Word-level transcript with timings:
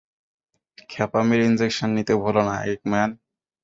ক্ষ্যাপামির 0.89 1.41
injection 1.47 1.89
নিতে 1.97 2.13
ভুলো 2.21 2.41
না, 2.47 2.55
এগম্যান! 2.65 3.09